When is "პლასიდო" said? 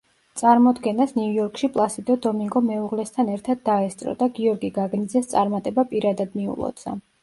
1.75-2.17